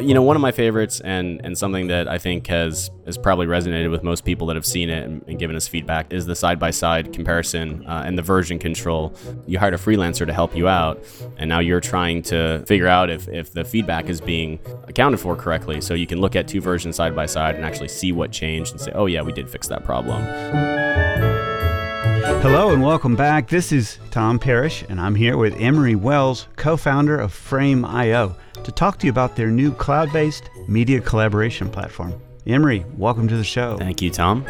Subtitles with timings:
[0.00, 3.46] you know, one of my favorites and and something that I think has has probably
[3.46, 6.34] resonated with most people that have seen it and, and given us feedback is the
[6.34, 9.14] side by side comparison uh, and the version control.
[9.46, 11.04] You hired a freelancer to help you out,
[11.36, 15.36] and now you're trying to figure out if if the feedback is being accounted for
[15.36, 15.80] correctly.
[15.80, 18.72] So you can look at two versions side by side and actually see what changed
[18.72, 20.24] and say, oh yeah, we did fix that problem.
[22.42, 23.48] Hello and welcome back.
[23.48, 28.72] This is Tom Parrish, and I'm here with Emery Wells, co founder of Frame.io, to
[28.72, 32.14] talk to you about their new cloud based media collaboration platform.
[32.46, 33.76] Emery, welcome to the show.
[33.76, 34.44] Thank you, Tom.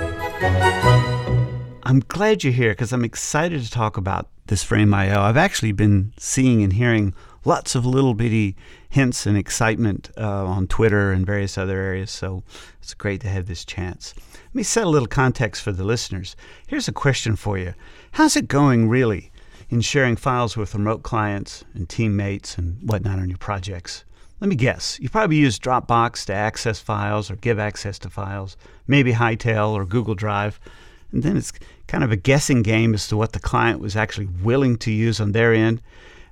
[1.83, 5.21] I'm glad you're here because I'm excited to talk about this Frame.io.
[5.21, 7.15] I've actually been seeing and hearing
[7.45, 8.57] lots of little bitty
[8.89, 12.43] hints and excitement uh, on Twitter and various other areas, so
[12.81, 14.15] it's great to have this chance.
[14.17, 16.37] Let me set a little context for the listeners.
[16.67, 17.75] Here's a question for you
[18.13, 19.31] How's it going, really,
[19.71, 24.05] in sharing files with remote clients and teammates and whatnot on your projects?
[24.41, 24.99] Let me guess.
[25.01, 29.85] You probably use Dropbox to access files or give access to files, maybe Hightail or
[29.85, 30.61] Google Drive.
[31.13, 31.53] And then it's
[31.87, 35.21] kind of a guessing game as to what the client was actually willing to use
[35.21, 35.81] on their end.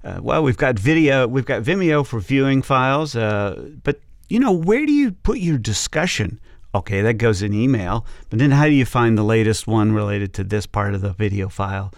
[0.05, 4.53] Uh, well, we've got video, we've got Vimeo for viewing files, uh, but you know,
[4.53, 6.39] where do you put your discussion
[6.75, 8.05] Okay, that goes in email.
[8.29, 11.13] But then how do you find the latest one related to this part of the
[11.13, 11.93] video file?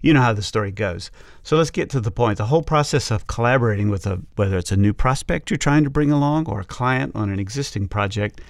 [0.00, 1.10] You know how the story goes.
[1.42, 2.38] So let's get to the point.
[2.38, 5.90] The whole process of collaborating with a whether it's a new prospect you're trying to
[5.90, 8.40] bring along or a client on an existing project,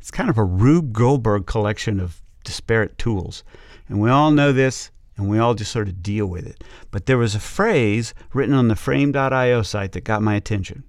[0.00, 3.42] it's kind of a Rube Goldberg collection of disparate tools.
[3.88, 6.64] And we all know this and we all just sort of deal with it.
[6.90, 10.84] But there was a phrase written on the frame.io site that got my attention.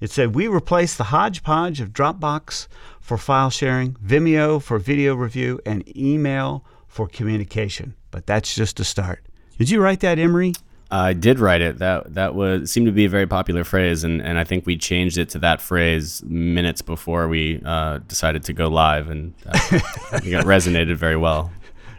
[0.00, 2.68] It said, We replace the hodgepodge of Dropbox
[3.00, 7.94] for file sharing, Vimeo for video review, and email for communication.
[8.12, 9.26] But that's just a start.
[9.58, 10.52] Did you write that, Emery?
[10.90, 11.78] I did write it.
[11.78, 14.76] That that was seemed to be a very popular phrase, and, and I think we
[14.76, 19.58] changed it to that phrase minutes before we uh, decided to go live, and uh,
[19.72, 19.82] it
[20.46, 21.50] resonated very well.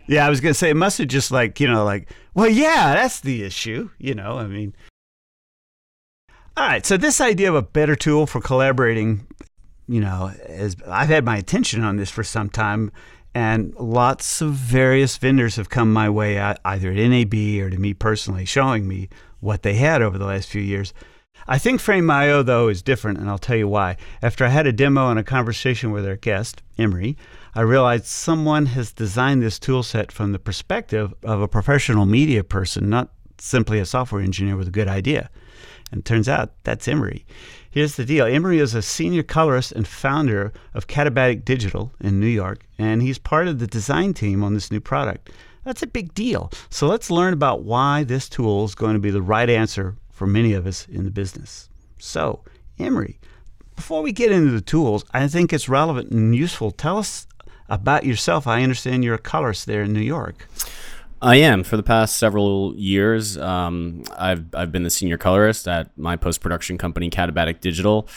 [0.08, 2.94] Yeah, I was gonna say it must have just like you know like well yeah
[2.94, 4.74] that's the issue you know I mean
[6.58, 9.28] all right, so this idea of a better tool for collaborating,
[9.90, 12.94] you know, is I've had my attention on this for some time,
[13.36, 17.94] and lots of various vendors have come my way, either at NAB or to me
[17.94, 19.10] personally, showing me
[19.42, 20.94] what they had over the last few years.
[21.46, 23.98] I think Frame.io, though, is different, and I'll tell you why.
[24.22, 27.18] After I had a demo and a conversation with our guest, Emery,
[27.54, 32.42] I realized someone has designed this tool set from the perspective of a professional media
[32.44, 35.30] person, not simply a software engineer with a good idea.
[35.96, 37.26] And turns out that's Emery.
[37.72, 42.28] Here's the deal Emery is a senior colorist and founder of Katabatic Digital in New
[42.28, 45.30] York, and he's part of the design team on this new product.
[45.64, 46.52] That's a big deal.
[46.70, 50.28] So let's learn about why this tool is going to be the right answer for
[50.28, 51.70] many of us in the business.
[51.98, 52.44] So,
[52.78, 53.18] Emery,
[53.78, 56.72] before we get into the tools, I think it's relevant and useful.
[56.72, 57.26] Tell us
[57.70, 58.48] about yourself.
[58.48, 60.46] I understand you're a colorist there in New York.
[61.26, 61.64] I am.
[61.64, 66.40] For the past several years, um, I've I've been the senior colorist at my post
[66.40, 68.08] production company, Katabatic Digital,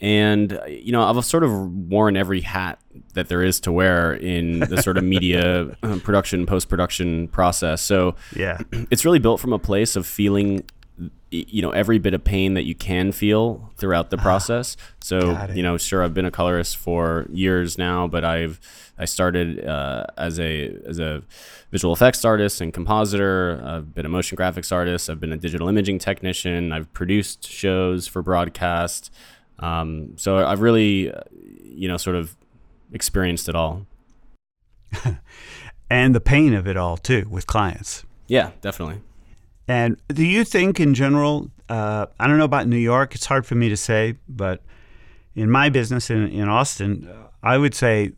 [0.00, 2.80] and you know I've sort of worn every hat
[3.14, 7.82] that there is to wear in the sort of media uh, production post production process.
[7.82, 8.58] So yeah,
[8.90, 10.64] it's really built from a place of feeling
[11.48, 14.76] you know every bit of pain that you can feel throughout the ah, process.
[15.00, 18.60] so you know, sure, I've been a colorist for years now, but I've
[18.98, 21.22] I started uh, as a as a
[21.70, 23.62] visual effects artist and compositor.
[23.64, 25.10] I've been a motion graphics artist.
[25.10, 26.72] I've been a digital imaging technician.
[26.72, 29.12] I've produced shows for broadcast.
[29.58, 31.20] Um, so I've really, uh,
[31.62, 32.36] you know, sort of
[32.92, 33.86] experienced it all.
[35.90, 38.04] and the pain of it all too with clients.
[38.28, 39.00] Yeah, definitely.
[39.68, 43.46] And do you think, in general, uh, I don't know about New York, it's hard
[43.46, 44.62] for me to say, but
[45.34, 47.08] in my business in, in Austin,
[47.42, 48.12] I would say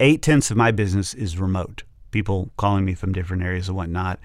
[0.00, 1.84] eight tenths of my business is remote.
[2.10, 4.18] People calling me from different areas and whatnot.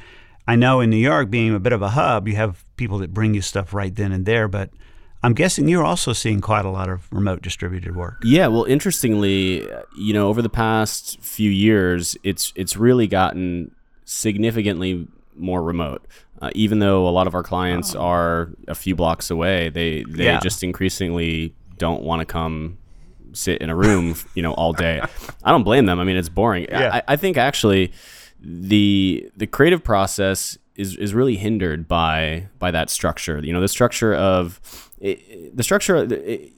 [0.47, 3.13] I know in New York, being a bit of a hub, you have people that
[3.13, 4.69] bring you stuff right then and there, but
[5.23, 8.21] I'm guessing you're also seeing quite a lot of remote distributed work.
[8.23, 9.67] Yeah, well, interestingly,
[9.97, 13.71] you know, over the past few years, it's it's really gotten
[14.05, 16.05] significantly more remote.
[16.41, 18.01] Uh, even though a lot of our clients oh.
[18.01, 20.39] are a few blocks away, they they yeah.
[20.39, 22.77] just increasingly don't want to come
[23.33, 25.01] sit in a room, you know, all day.
[25.43, 25.99] I don't blame them.
[25.99, 26.67] I mean, it's boring.
[26.69, 26.95] Yeah.
[26.95, 27.91] I, I think actually
[28.39, 33.39] the the creative process is is really hindered by by that structure.
[33.43, 35.97] You know, the structure of it, the structure.
[35.97, 36.53] It,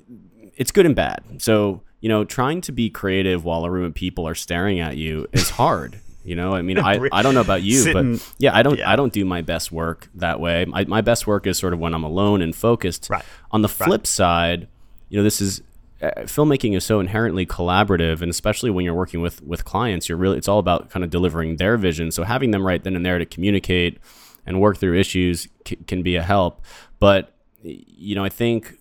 [0.56, 1.24] it's good and bad.
[1.38, 4.98] So you know, trying to be creative while a room of people are staring at
[4.98, 6.00] you is hard.
[6.30, 8.78] You know, I mean, I, I don't know about you, Sitting, but yeah, I don't
[8.78, 8.90] yeah.
[8.90, 10.64] I don't do my best work that way.
[10.66, 13.10] My, my best work is sort of when I'm alone and focused.
[13.10, 13.26] Right.
[13.50, 14.08] On the flip right.
[14.08, 14.68] side,
[15.10, 15.64] you know, this is
[16.04, 20.20] uh, filmmaking is so inherently collaborative, and especially when you're working with with clients, you're
[20.20, 22.12] really it's all about kind of delivering their vision.
[22.12, 23.98] So having them right then and there to communicate
[24.46, 26.62] and work through issues c- can be a help.
[27.00, 27.34] But
[27.64, 28.79] you know, I think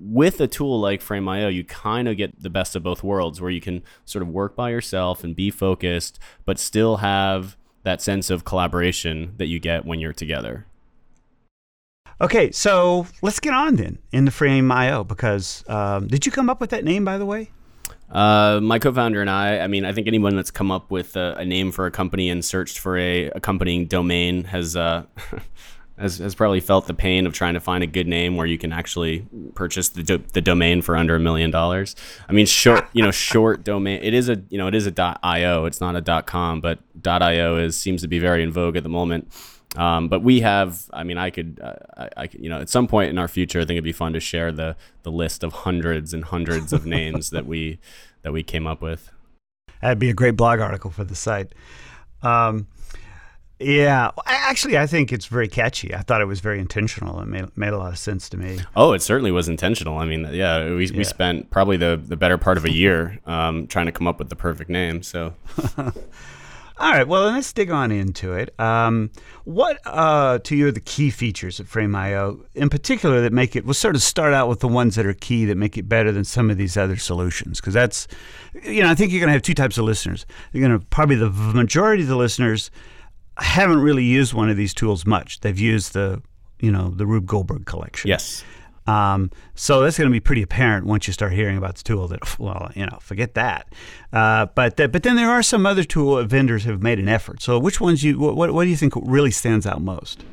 [0.00, 3.50] with a tool like Frame.io, you kind of get the best of both worlds, where
[3.50, 8.30] you can sort of work by yourself and be focused, but still have that sense
[8.30, 10.66] of collaboration that you get when you're together.
[12.20, 16.70] Okay, so let's get on then into Frame.io because um, did you come up with
[16.70, 17.50] that name, by the way?
[18.10, 21.36] Uh, my co-founder and I, I mean, I think anyone that's come up with a,
[21.38, 25.04] a name for a company and searched for a accompanying domain has, uh,
[25.98, 28.58] has, has probably felt the pain of trying to find a good name where you
[28.58, 31.96] can actually purchase the, do- the domain for under a million dollars.
[32.28, 34.00] I mean, short, you know, short domain.
[34.02, 35.64] It is a, you know, it is a .io.
[35.64, 38.88] It's not a .com, but .io is seems to be very in vogue at the
[38.88, 39.32] moment.
[39.76, 42.86] Um, but we have, I mean, I could, uh, I, I, you know, at some
[42.86, 45.52] point in our future, I think it'd be fun to share the the list of
[45.52, 47.78] hundreds and hundreds of names that we
[48.22, 49.10] that we came up with.
[49.82, 51.54] That'd be a great blog article for the site.
[52.22, 52.66] Um,
[53.60, 55.94] yeah, actually, I think it's very catchy.
[55.94, 57.20] I thought it was very intentional.
[57.20, 58.60] It made made a lot of sense to me.
[58.76, 59.98] Oh, it certainly was intentional.
[59.98, 60.98] I mean, yeah, we, yeah.
[60.98, 64.18] we spent probably the the better part of a year um, trying to come up
[64.18, 65.02] with the perfect name.
[65.02, 65.34] So.
[66.80, 68.54] All right, well, let's dig on into it.
[68.60, 69.10] Um,
[69.42, 73.64] what, uh, to you, are the key features of Frame.io in particular that make it,
[73.64, 76.12] we'll sort of start out with the ones that are key that make it better
[76.12, 77.60] than some of these other solutions?
[77.60, 78.06] Because that's,
[78.62, 80.24] you know, I think you're going to have two types of listeners.
[80.52, 82.70] You're going to, probably the majority of the listeners
[83.44, 85.40] haven't really used one of these tools much.
[85.40, 86.22] They've used the,
[86.60, 88.08] you know, the Rube Goldberg collection.
[88.08, 88.44] Yes.
[88.86, 92.08] Um, so that's going to be pretty apparent once you start hearing about the tool.
[92.08, 93.72] That well, you know, forget that.
[94.12, 97.42] Uh, but but then there are some other tool vendors have made an effort.
[97.42, 100.24] So which ones you what what do you think really stands out most?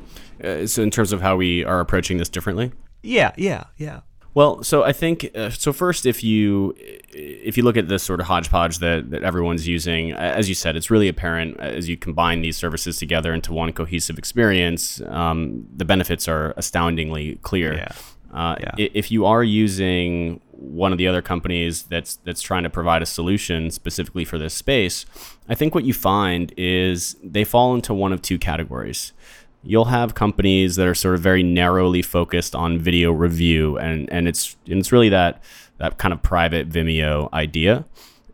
[0.42, 2.72] Uh, so in terms of how we are approaching this differently.
[3.02, 4.00] Yeah, yeah, yeah.
[4.36, 5.72] Well, so I think uh, so.
[5.72, 10.12] First, if you if you look at this sort of hodgepodge that, that everyone's using,
[10.12, 14.18] as you said, it's really apparent as you combine these services together into one cohesive
[14.18, 15.00] experience.
[15.06, 17.76] Um, the benefits are astoundingly clear.
[17.76, 17.88] Yeah.
[18.30, 18.88] Uh, yeah.
[18.92, 23.06] If you are using one of the other companies that's that's trying to provide a
[23.06, 25.06] solution specifically for this space,
[25.48, 29.14] I think what you find is they fall into one of two categories.
[29.62, 34.28] You'll have companies that are sort of very narrowly focused on video review, and and
[34.28, 35.42] it's and it's really that
[35.78, 37.84] that kind of private Vimeo idea,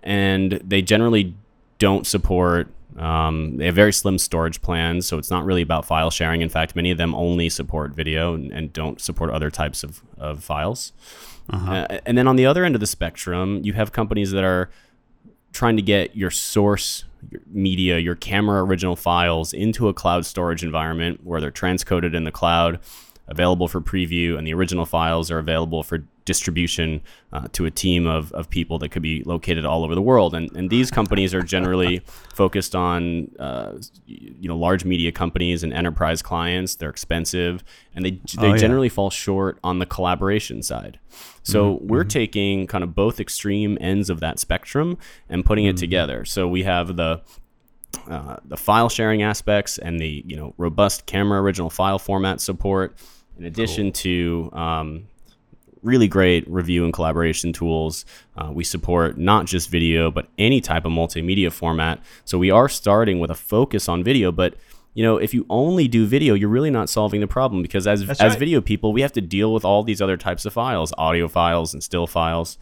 [0.02, 1.34] and they generally
[1.78, 6.10] don't support um, they have very slim storage plans, so it's not really about file
[6.10, 6.42] sharing.
[6.42, 10.02] In fact, many of them only support video and, and don't support other types of,
[10.18, 10.92] of files.
[11.50, 11.72] Uh-huh.
[11.72, 14.70] Uh, and then on the other end of the spectrum, you have companies that are
[15.52, 20.62] trying to get your source your media, your camera original files into a cloud storage
[20.62, 22.80] environment where they're transcoded in the cloud
[23.28, 27.00] available for preview, and the original files are available for distribution
[27.32, 30.34] uh, to a team of, of people that could be located all over the world.
[30.34, 31.98] And, and these companies are generally
[32.34, 33.72] focused on uh,
[34.06, 36.76] you know large media companies and enterprise clients.
[36.76, 37.64] They're expensive,
[37.94, 38.56] and they they oh, yeah.
[38.56, 40.98] generally fall short on the collaboration side.
[41.42, 41.86] So mm-hmm.
[41.88, 42.08] we're mm-hmm.
[42.08, 44.98] taking kind of both extreme ends of that spectrum
[45.28, 45.76] and putting mm-hmm.
[45.76, 46.24] it together.
[46.24, 47.22] So we have the
[48.08, 52.96] uh, the file sharing aspects and the you know robust camera original file format support
[53.38, 53.92] in addition cool.
[53.92, 55.08] to um,
[55.82, 58.04] really great review and collaboration tools.
[58.36, 62.00] Uh, we support not just video, but any type of multimedia format.
[62.24, 64.54] So we are starting with a focus on video, but
[64.94, 68.04] you know, if you only do video, you're really not solving the problem because as
[68.04, 68.38] That's as right.
[68.38, 71.72] video people, we have to deal with all these other types of files, audio files
[71.72, 72.58] and still files.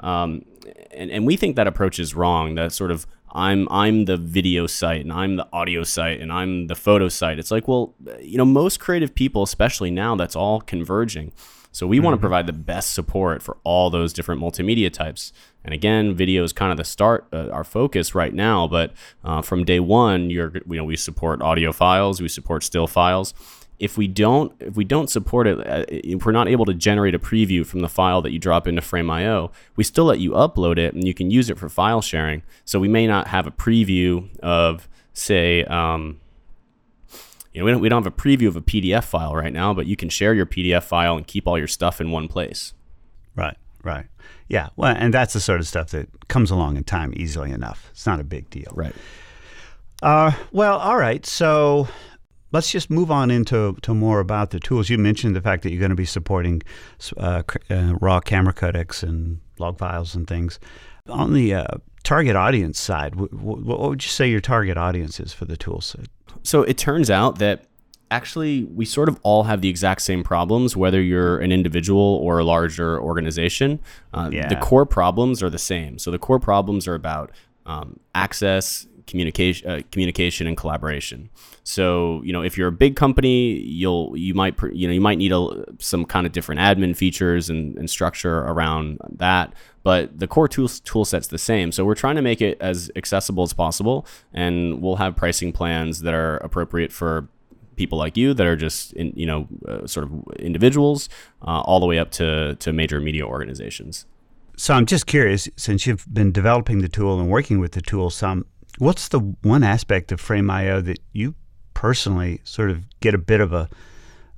[0.00, 0.44] Um,
[0.90, 2.56] and, and we think that approach is wrong.
[2.56, 6.66] That sort of I'm I'm the video site and I'm the audio site and I'm
[6.66, 7.38] the photo site.
[7.38, 11.32] It's like, well, you know, most creative people, especially now, that's all converging.
[11.70, 12.06] So we mm-hmm.
[12.06, 15.32] want to provide the best support for all those different multimedia types.
[15.64, 18.66] And again, video is kind of the start, uh, our focus right now.
[18.66, 22.86] But uh, from day one, you're you know we support audio files, we support still
[22.86, 23.34] files
[23.78, 27.14] if we don't if we don't support it uh, if we're not able to generate
[27.14, 30.78] a preview from the file that you drop into frame.io we still let you upload
[30.78, 32.42] it and you can use it for file sharing.
[32.64, 36.20] So we may not have a preview of say um,
[37.52, 39.72] you know we don't, we don't have a preview of a pdf file right now
[39.72, 42.74] but you can share your pdf file and keep all your stuff in one place.
[43.36, 44.06] Right right.
[44.48, 47.88] Yeah well and that's the sort of stuff that comes along in time easily enough.
[47.92, 48.72] It's not a big deal.
[48.74, 48.94] Right.
[50.02, 51.24] Uh, well all right.
[51.24, 51.88] So
[52.52, 54.88] let's just move on into to more about the tools.
[54.90, 56.62] You mentioned the fact that you're going to be supporting
[57.16, 60.58] uh, uh, raw camera codecs and log files and things.
[61.08, 61.64] On the uh,
[62.04, 65.56] target audience side, w- w- what would you say your target audience is for the
[65.56, 66.06] tool set?
[66.42, 67.64] So it turns out that
[68.10, 72.38] actually we sort of all have the exact same problems whether you're an individual or
[72.38, 73.78] a larger organization
[74.14, 74.48] uh, Yeah.
[74.48, 77.30] the core problems are the same so the core problems are about
[77.66, 81.30] um, access communication uh, communication and collaboration.
[81.64, 85.18] So you know if you're a big company you'll you might you know you might
[85.18, 90.26] need a, some kind of different admin features and, and structure around that but the
[90.26, 91.72] core tool, tool set's the same.
[91.72, 96.02] So we're trying to make it as accessible as possible and we'll have pricing plans
[96.02, 97.28] that are appropriate for
[97.76, 101.08] people like you that are just in, you know uh, sort of individuals
[101.42, 104.06] uh, all the way up to to major media organizations.
[104.58, 108.10] So I'm just curious, since you've been developing the tool and working with the tool
[108.10, 108.44] some,
[108.78, 111.34] what's the one aspect of Frame.io that you
[111.74, 113.68] personally sort of get a bit of a,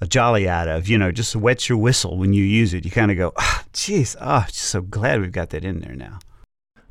[0.00, 0.88] a jolly out of?
[0.88, 2.84] You know, just wets your whistle when you use it.
[2.84, 5.94] You kind of go, ah, geez, oh, just so glad we've got that in there
[5.94, 6.18] now.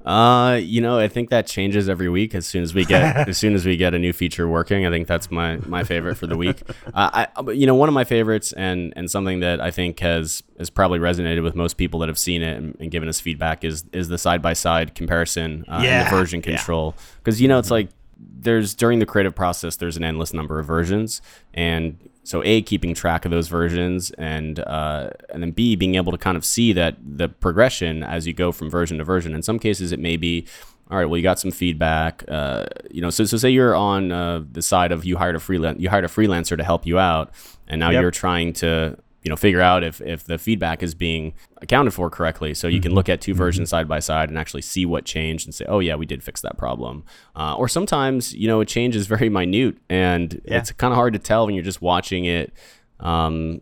[0.05, 3.37] Uh, you know, I think that changes every week as soon as we get as
[3.37, 4.85] soon as we get a new feature working.
[4.85, 6.61] I think that's my my favorite for the week.
[6.93, 10.41] Uh, I, you know, one of my favorites and and something that I think has
[10.57, 13.63] has probably resonated with most people that have seen it and, and given us feedback
[13.63, 17.59] is is the side by side comparison uh, and the version control because you know
[17.59, 21.21] it's like there's during the creative process there's an endless number of versions
[21.53, 21.97] and
[22.29, 26.17] so a keeping track of those versions and uh, and then b being able to
[26.17, 29.57] kind of see that the progression as you go from version to version in some
[29.57, 30.45] cases it may be
[30.91, 34.11] all right well you got some feedback uh, you know so, so say you're on
[34.11, 36.99] uh, the side of you hired a freelance you hired a freelancer to help you
[36.99, 37.31] out
[37.67, 38.01] and now Yep.
[38.01, 38.95] you're trying to
[39.29, 42.55] you know figure out if, if the feedback is being accounted for correctly.
[42.55, 45.45] So you can look at 2 versions side by side and actually see what changed
[45.45, 47.03] and say oh yeah we did fix that problem.
[47.35, 50.57] Uh, or sometimes you know a change is very minute and Yeah.
[50.57, 52.51] it's kind of hard to tell when you're just watching it
[52.99, 53.61] um,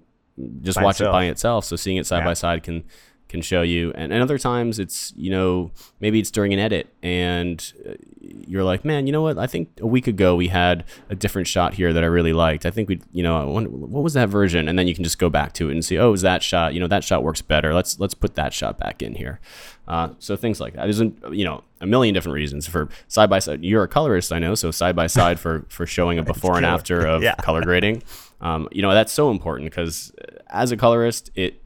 [0.62, 1.66] just By watch it by itself.
[1.66, 2.26] So seeing it side Yeah.
[2.26, 2.86] by side can
[3.28, 3.92] can show you.
[3.96, 8.64] And, and other times it's you know maybe it's during an edit and uh, you're
[8.64, 9.38] like man you know what?
[9.38, 12.66] I think a week ago we had a different shot here that i really liked.
[12.66, 14.68] I think we you know I wonder, what was that version?
[14.68, 16.74] And then you can just go back to it and see oh is that shot.
[16.74, 17.74] You know that shot works better.
[17.74, 19.40] Let's let's put that shot back in here.
[19.88, 20.84] Uh, so things like that.
[20.84, 23.64] There's a, you know a million different reasons for side by side.
[23.64, 26.66] You're a colorist i know so side by side for for showing a before and
[26.66, 27.36] after of Yeah.
[27.36, 28.04] color grading.
[28.42, 30.12] Um, you know that's so important because
[30.50, 31.62] as a colorist it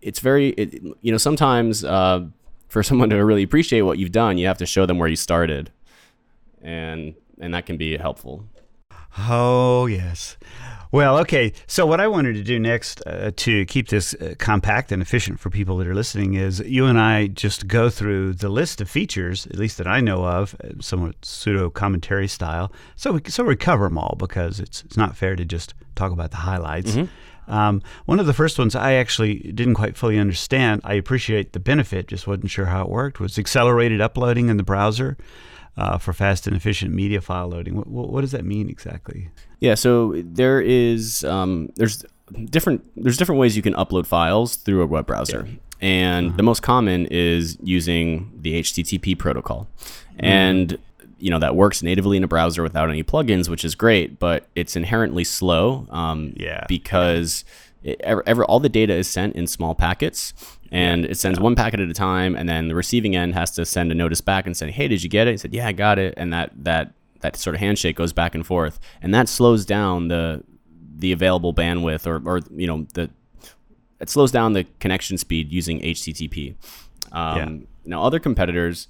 [0.00, 2.24] it's very it, you know sometimes uh,
[2.68, 5.16] for someone to really appreciate what you've done you have to show them where you
[5.16, 5.70] started
[6.60, 8.44] and and that can be helpful
[9.18, 10.36] Oh, yes.
[10.90, 11.52] Well, okay.
[11.66, 15.40] So, what I wanted to do next uh, to keep this uh, compact and efficient
[15.40, 18.90] for people that are listening is you and I just go through the list of
[18.90, 22.72] features, at least that I know of, uh, somewhat pseudo commentary style.
[22.96, 26.12] So, we, so we cover them all because it's, it's not fair to just talk
[26.12, 26.94] about the highlights.
[27.48, 30.80] Um, one of the first ones I actually didn't quite fully understand.
[30.84, 33.20] I appreciate the benefit, just wasn't sure how it worked.
[33.20, 35.16] Was accelerated uploading in the browser
[35.76, 37.76] uh, for fast and efficient media file loading.
[37.76, 39.30] What, what, does that mean exactly?
[39.62, 42.04] yeah so there is um, there's
[42.50, 45.48] different there's different ways you can upload files through a web browser
[45.80, 49.68] and the most common is using the http protocol
[50.18, 50.78] and
[51.22, 54.46] you know that works natively in a browser without any plugins which is great but
[54.56, 56.64] it's inherently slow um, Yeah.
[56.68, 57.44] because
[57.84, 60.34] it, ever, ever all the data is sent in small packets
[60.70, 63.64] and it sends one packet at a time and then the receiving end has to
[63.64, 65.72] send a notice back and say hey did you get it he said yeah i
[65.72, 69.28] got it and that that that sort of handshake goes back and forth and that
[69.28, 70.42] slows down the
[70.96, 73.08] the available bandwidth or, or you know the
[74.00, 76.54] it slows down the connection speed using http
[77.12, 77.48] um, Yeah.
[77.84, 78.88] now other competitors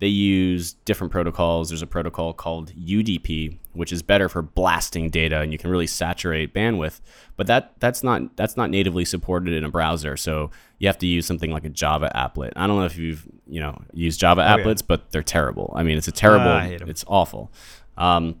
[0.00, 1.68] they use different protocols.
[1.68, 5.86] There's a protocol called UDP, which is better for blasting data, and you can really
[5.86, 7.00] saturate bandwidth.
[7.36, 11.06] But that that's not that's not natively supported in a browser, so you have to
[11.06, 12.52] use something like a Java applet.
[12.56, 14.56] I don't know if you've you know used Java yeah.
[14.56, 15.72] applets, but they're terrible.
[15.76, 16.48] I mean, it's a terrible.
[16.48, 16.88] 'em.
[16.88, 17.52] it's awful.
[17.98, 18.40] Um,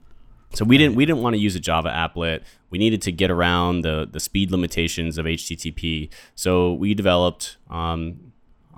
[0.54, 2.42] so we didn't we didn't want to use a Java applet.
[2.70, 6.10] We needed to get around the the speed limitations of HTTP.
[6.34, 8.29] So we developed um,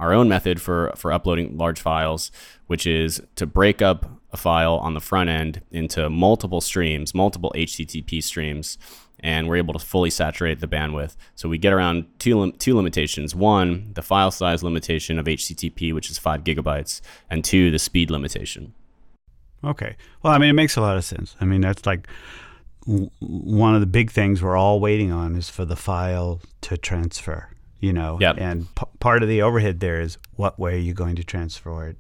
[0.03, 2.33] our own method for for uploading large files,
[2.67, 7.53] which is to break up a file on the front end into multiple streams, multiple
[7.55, 8.79] HTTP streams,
[9.21, 11.15] and we're able to fully saturate the bandwidth.
[11.37, 15.95] So we get around two lim- two limitations: one, the file size limitation of HTTP,
[15.95, 18.75] which is five gigabytes, and two, the speed limitation.
[19.65, 19.95] Okay.
[20.23, 21.37] Well, I mean, it makes a lot of sense.
[21.41, 22.09] I mean, that's like
[22.85, 27.51] one of the big things we're all waiting on is for the file to transfer,
[27.83, 28.17] you know?
[28.19, 28.37] Yep.
[28.39, 31.87] And p- part of the overhead there is what way are you going to transfer
[31.89, 31.99] it?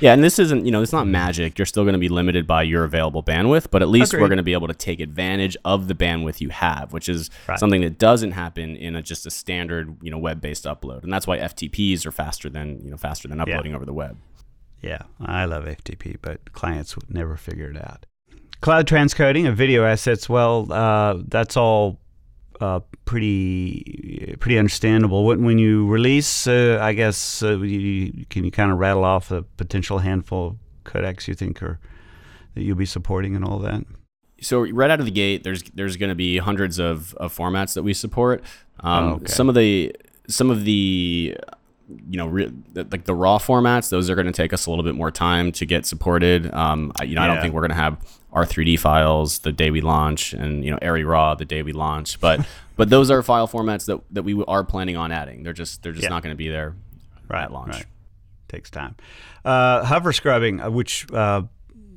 [0.00, 1.58] Yeah, and this isn't, you know, it's not magic.
[1.58, 4.36] You're still going to be limited by your available bandwidth, but at least we're going
[4.36, 7.58] to be able to take advantage of the bandwidth you have, which is Right.
[7.58, 11.02] something that doesn't happen in a, just a standard, you know, web-based upload.
[11.02, 14.16] And that's why FTPs are faster than, you know, faster than uploading over the web.
[14.80, 18.06] Yeah, I love FTP, but clients would never figure it out.
[18.60, 20.28] cloud transcoding of video assets.
[20.28, 21.98] Well, uh, that's all
[22.60, 25.24] uh, pretty pretty understandable.
[25.24, 29.30] When, when you release, uh, I guess, uh, you, can you kind of rattle off
[29.30, 31.78] a potential handful of codecs you think are
[32.54, 33.84] that you'll be supporting and all that?
[34.40, 37.74] So right out of the gate, there's there's going to be hundreds of, of formats
[37.74, 38.42] that we support.
[38.80, 39.26] Um, Oh, okay.
[39.26, 39.94] Some of the
[40.28, 41.36] some of the
[42.10, 44.84] you know re- like the raw formats, those are going to take us a little
[44.84, 46.52] bit more time to get supported.
[46.54, 47.98] Um, you know, I don't think we're going to have
[48.32, 52.20] R3D files the day we launch, and you know, ARRI Raw the day we launch.
[52.20, 55.42] But but those are file formats that, that we are planning on adding.
[55.42, 56.10] They're just they're just Yeah.
[56.10, 56.74] not going to be there
[57.28, 57.72] right, at launch.
[57.74, 57.86] Right.
[58.48, 58.96] Takes time.
[59.44, 61.42] Uh, hover scrubbing, uh, which uh,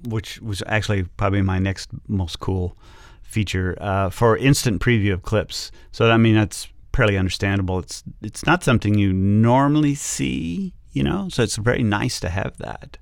[0.07, 2.77] which was actually probably my next most cool
[3.23, 5.71] feature uh, for instant preview of clips.
[5.91, 7.79] So I mean that's fairly understandable.
[7.79, 11.27] It's it's not something you normally see, you know.
[11.29, 12.97] So it's very nice to have that.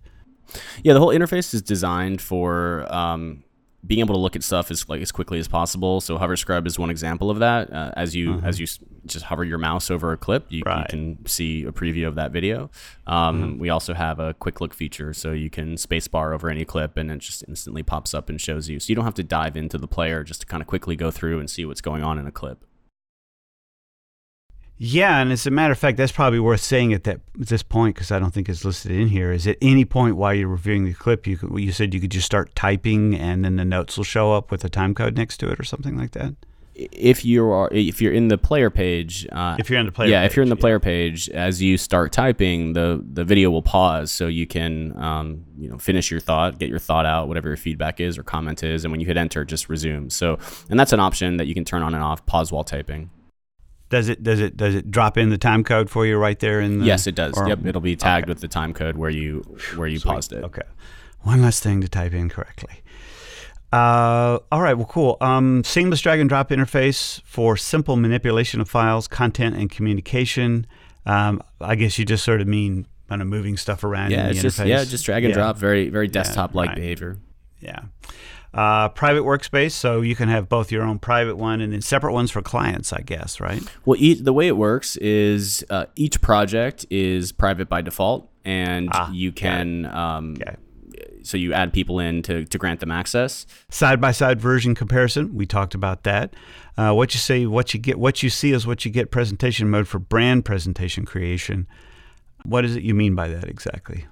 [0.84, 3.44] Yeah, the whole interface is designed for um,
[3.88, 6.02] being able to look at stuff as like as quickly as possible.
[6.02, 7.72] So Hover Scrub is one example of that.
[7.72, 8.68] Uh, as you as you
[9.06, 10.78] just hover your mouse over a clip, you, you Mm-hmm.
[10.80, 10.88] Right.
[10.90, 11.14] Mm-hmm.
[11.16, 12.70] can see a preview of that video.
[13.08, 16.98] Um, We also have a quick look feature, so you can spacebar over any clip
[16.98, 18.80] and it just instantly pops up and shows you.
[18.80, 21.10] So you don't have to dive into the player just to kind of quickly go
[21.12, 22.66] through and see what's going on in a clip.
[24.82, 27.62] Yeah, and as a matter of fact, that's probably worth saying at that at this
[27.62, 29.34] point because I don't think it's listed in here.
[29.34, 32.12] Is at any point while you're reviewing the clip, you could, you said you could
[32.12, 35.38] just start typing and then the notes will show up with a time code next
[35.40, 36.34] to it or something like that.
[36.76, 40.08] If you are if you're in the player page, uh, If you're in the player,
[40.08, 43.50] yeah, if you're in the page, player page, as you start typing, the the video
[43.50, 47.28] will pause, so you can um, you know finish your thought, get your thought out,
[47.28, 50.08] whatever your feedback is or comment is, and when you hit enter, just resume.
[50.08, 52.26] So, and that's an option that you can turn on and off.
[52.26, 53.10] Pause while typing.
[53.90, 56.62] Does it does it does it drop in the time code for you right there
[56.62, 57.34] in the yes, it does.
[57.36, 58.30] or- yep, it'll be tagged okay.
[58.32, 59.40] with the time code where you
[59.76, 60.12] where you Sweet.
[60.12, 60.44] paused it.
[60.44, 60.62] Okay.
[61.22, 62.82] One less thing to type in correctly.
[63.72, 65.18] Uh, all right, well, cool.
[65.22, 70.66] Um, seamless drag and drop interface for simple manipulation of files, content, and communication.
[71.06, 74.12] Um, I guess you just sort of mean kind of moving stuff around.
[74.12, 74.68] Yeah, in the it's just interface.
[74.68, 75.36] yeah, just drag and Yeah.
[75.42, 75.58] drop.
[75.58, 76.76] Very very desktop like right.
[76.76, 77.18] behavior.
[77.60, 77.82] Yeah.
[78.52, 82.14] Uh, private workspace, so you can have both your own private one and then separate
[82.14, 83.62] ones for clients, I guess, right?
[83.86, 88.90] Well, each, the way it works is uh, each project is private by default, and
[88.92, 90.56] Ah, you can um, Okay.
[91.22, 93.46] so you add people in to, to grant them access.
[93.70, 96.34] Side by side version comparison, we talked about that.
[96.76, 99.12] Uh, what you say, what you get, what you see is what you get.
[99.12, 101.68] Presentation mode for brand presentation creation.
[102.46, 104.08] What is it you mean by that exactly?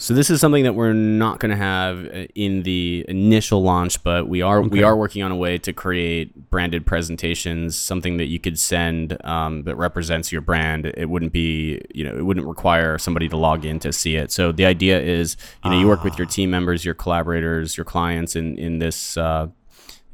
[0.00, 4.00] So this is something that we're not going to have uh, in the initial launch,
[4.04, 8.26] but we are we are working on a way to create branded presentations, something that
[8.26, 10.86] you could send um, that represents your brand.
[10.86, 14.30] It wouldn't be you know it wouldn't require somebody to log in to see it.
[14.30, 17.84] So the idea is you know you work with your team members, your collaborators, your
[17.84, 19.16] clients in in this.
[19.16, 19.48] Uh,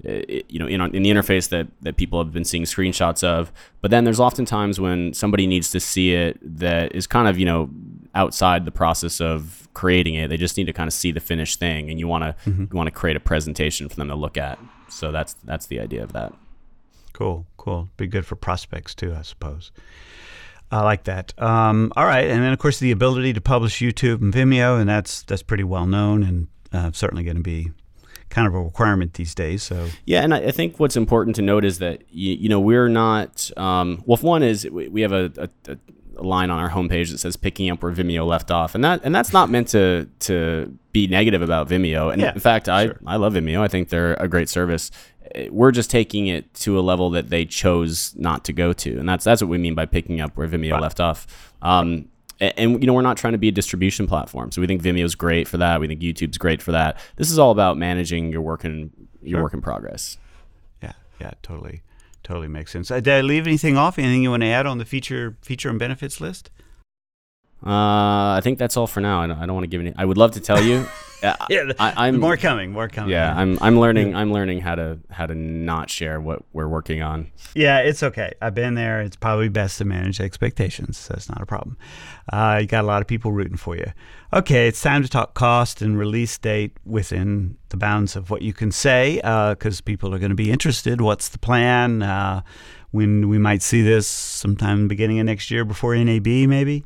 [0.03, 3.53] you know, in, in the interface that, that people have been seeing screenshots of.
[3.81, 7.39] But then there's often times when somebody needs to see it that is kind of,
[7.39, 7.71] you know,
[8.15, 10.29] outside the process of creating it.
[10.29, 12.69] They just need to kind of see the finished thing, and you want to you
[12.73, 14.59] want to create a presentation for them to look at.
[14.89, 16.33] So that's that's the idea of that.
[17.13, 17.89] Cool, cool.
[17.97, 19.71] Be good for prospects too, I suppose.
[20.71, 21.41] I like that.
[21.41, 24.89] Um, all right, and then of course the ability to publish YouTube and Vimeo, and
[24.89, 27.71] that's that's pretty well known and uh, certainly going to be
[28.31, 29.63] kind of a requirement these days.
[29.63, 32.61] So Yeah, and I, I think what's important to note is that you, you know
[32.61, 33.51] we're not.
[33.57, 35.79] Um, well, one is we, we have a, a, a
[36.19, 39.15] line on our homepage that says "picking up where Vimeo left off," and that and
[39.15, 42.13] that's not meant to to be negative about Vimeo.
[42.13, 43.01] And Yeah, in fact, I sure.
[43.07, 43.61] I love Vimeo.
[43.61, 44.91] I think they're a great service.
[45.51, 49.09] We're just taking it to a level that they chose not to go to, and
[49.09, 51.53] that's that's what we mean by picking up where Vimeo left off.
[51.63, 52.09] Um,
[52.41, 55.15] and you know we're not trying to be a distribution platform, so we think Vimeo's
[55.15, 55.81] great for that.
[55.81, 56.99] We think YouTube's great for that.
[57.17, 58.91] This is all about managing your work in
[59.23, 59.43] your Sure.
[59.45, 60.19] work in progress.
[60.83, 61.83] yeah, yeah, totally,
[62.25, 62.91] totally makes sense.
[62.91, 63.99] Uh, did I leave anything off?
[63.99, 66.51] Anything you want to add on the feature feature and benefits list?
[67.65, 69.21] Uh, I think that's all for now.
[69.23, 69.95] I don't, I don't want to give any.
[69.97, 70.87] I would love to tell you.
[71.25, 73.11] Uh, Yeah, I, I'm more coming, more coming.
[73.11, 74.15] Yeah, I'm I'm learning.
[74.15, 77.31] I'm learning how to how to not share what we're working on.
[77.55, 78.35] Yeah, it's okay.
[78.43, 79.01] I've been there.
[79.01, 80.99] It's probably best to manage expectations.
[80.99, 81.79] So it's not a problem.
[82.31, 83.91] Uh, you got a lot of people rooting for you.
[84.35, 88.53] Okay, it's time to talk cost and release date within the bounds of what you
[88.53, 89.17] can say
[89.55, 91.01] because people are going to be interested.
[91.01, 92.03] What's the plan?
[92.03, 92.43] Uh,
[92.91, 96.85] when we might see this sometime beginning of next year before NAB, maybe?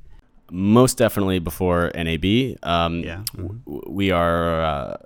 [0.51, 2.57] Most definitely before NAB.
[2.63, 3.23] Um, Yeah.
[3.37, 4.65] w- we are.
[4.65, 4.97] Uh,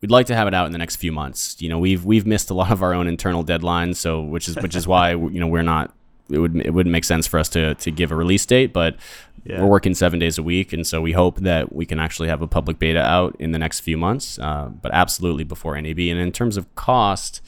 [0.00, 1.60] we'd like to have it out in the next few months.
[1.60, 4.56] You know, we've we've missed a lot of our own internal deadlines, so which is
[4.56, 5.94] which is why you know we're not
[6.30, 8.96] it would it wouldn't make sense for us to to give a release date, but
[9.44, 9.60] yeah.
[9.60, 12.42] we're working seven days a week, and so we hope that we can actually have
[12.42, 14.38] a public beta out in the next few months.
[14.38, 15.98] Uh, but absolutely before NAB.
[15.98, 17.40] And in terms of cost,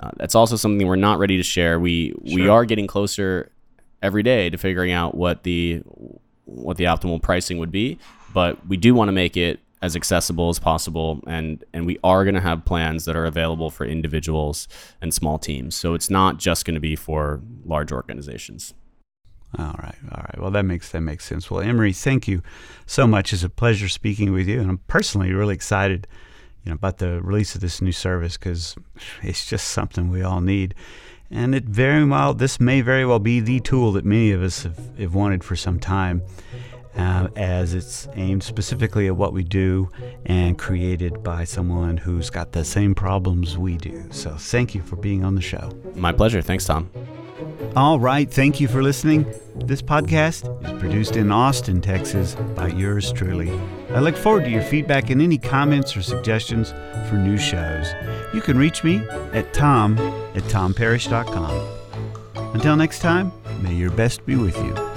[0.00, 1.78] uh, that's also something we're not ready to share.
[1.80, 2.36] We sure.
[2.36, 3.50] we are getting closer
[4.02, 5.82] every day to figuring out what the
[6.48, 7.98] what the optimal pricing would be,
[8.32, 12.24] but we do want to make it as accessible as possible and and we are
[12.24, 14.66] going to have plans that are available for individuals
[15.00, 15.74] and small teams.
[15.74, 18.74] So it's not just going to be for large organizations.
[19.56, 20.38] All right all right.
[20.38, 21.48] Well that makes that makes sense.
[21.50, 22.42] Well emery thank you
[22.86, 23.32] so much.
[23.32, 26.08] It's a pleasure speaking with you and i'm personally really excited
[26.64, 28.74] you know about the release of this new service because
[29.22, 30.74] it's just something we all need
[31.30, 34.62] and it very well this may very well be the tool that many of us
[34.62, 36.22] have, have wanted for some time
[36.96, 39.90] uh, as it's aimed specifically at what we do
[40.26, 44.04] and created by someone who's got the same problems we do.
[44.10, 45.70] So thank you for being on the show.
[45.94, 46.42] My pleasure.
[46.42, 46.90] Thanks, Tom.
[47.76, 48.28] All right.
[48.28, 49.24] Thank you for listening.
[49.54, 53.50] This podcast is produced in Austin, Texas by yours truly.
[53.90, 56.70] I look forward to your feedback and any comments or suggestions
[57.08, 57.86] for new shows.
[58.34, 58.98] You can reach me
[59.32, 59.98] at tom
[60.34, 62.54] at tomparrish.com.
[62.54, 64.87] Until next time, may your best be with you.